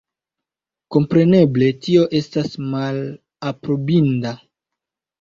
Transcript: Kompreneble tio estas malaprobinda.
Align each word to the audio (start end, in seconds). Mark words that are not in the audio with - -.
Kompreneble 0.95 1.69
tio 1.85 2.07
estas 2.23 2.59
malaprobinda. 2.75 4.37